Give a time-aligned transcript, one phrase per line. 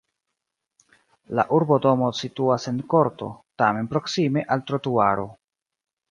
[1.39, 3.27] La urbodomo situas en korto,
[3.63, 5.27] tamen proksime al trotuaro.